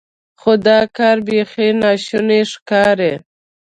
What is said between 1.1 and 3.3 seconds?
بیخي ناشونی ښکاري.